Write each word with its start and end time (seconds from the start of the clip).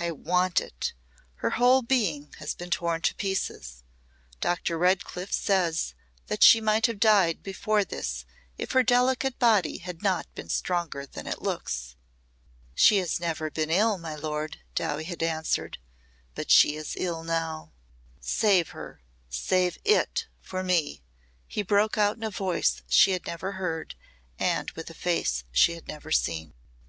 I 0.00 0.10
want 0.10 0.60
it. 0.60 0.94
Her 1.36 1.50
whole 1.50 1.82
being 1.82 2.34
has 2.40 2.56
been 2.56 2.70
torn 2.70 3.02
to 3.02 3.14
pieces. 3.14 3.84
Dr. 4.40 4.76
Redcliff 4.76 5.32
says 5.32 5.94
that 6.26 6.42
she 6.42 6.60
might 6.60 6.86
have 6.86 6.98
died 6.98 7.44
before 7.44 7.84
this 7.84 8.24
if 8.58 8.72
her 8.72 8.82
delicate 8.82 9.38
body 9.38 9.78
had 9.78 10.02
not 10.02 10.26
been 10.34 10.48
stronger 10.48 11.06
than 11.06 11.28
it 11.28 11.40
looks." 11.40 11.94
"She 12.74 12.96
has 12.96 13.20
never 13.20 13.48
been 13.48 13.70
ill, 13.70 13.96
my 13.96 14.16
lord," 14.16 14.58
Dowie 14.74 15.04
had 15.04 15.22
answered," 15.22 15.78
but 16.34 16.50
she 16.50 16.74
is 16.74 16.94
ill 16.98 17.22
now." 17.22 17.72
"Save 18.20 18.70
her 18.70 19.02
save 19.28 19.78
it 19.84 20.26
for 20.40 20.64
me," 20.64 21.04
he 21.46 21.62
broke 21.62 21.96
out 21.96 22.16
in 22.16 22.24
a 22.24 22.30
voice 22.32 22.82
she 22.88 23.12
had 23.12 23.24
never 23.24 23.52
heard 23.52 23.94
and 24.36 24.72
with 24.72 24.90
a 24.90 24.94
face 24.94 25.44
she 25.52 25.74
had 25.74 25.86
never 25.86 26.10
seen. 26.10 26.54